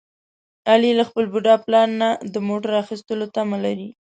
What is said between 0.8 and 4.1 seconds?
له خپل بوډا پلار نه د موټر اخیستلو تمه لري.